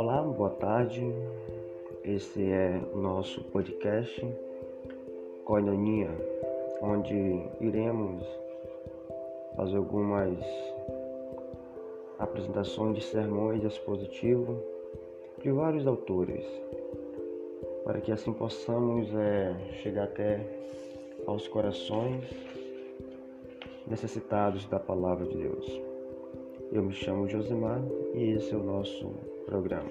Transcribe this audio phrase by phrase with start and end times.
[0.00, 1.12] Olá, boa tarde.
[2.04, 4.24] Esse é o nosso podcast
[5.44, 6.08] Coinonia,
[6.80, 7.16] onde
[7.60, 8.24] iremos
[9.56, 10.38] fazer algumas
[12.16, 14.56] apresentações de sermões expositivos
[15.42, 16.46] de vários autores,
[17.82, 19.52] para que assim possamos é,
[19.82, 20.46] chegar até
[21.26, 22.22] aos corações
[23.84, 25.97] necessitados da palavra de Deus.
[26.70, 27.82] Eu me chamo Josimar
[28.14, 29.08] e esse é o nosso
[29.46, 29.90] programa.